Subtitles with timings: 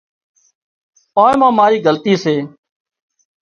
[1.21, 2.35] آنئين مان مارِي غلطي سي